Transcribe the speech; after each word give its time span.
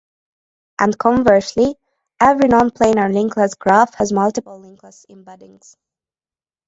And 0.79 0.97
conversely, 0.97 1.75
every 2.19 2.49
nonplanar 2.49 3.13
linkless 3.13 3.55
graph 3.55 3.93
has 3.99 4.11
multiple 4.11 4.59
linkless 4.59 5.05
embeddings. 5.11 5.75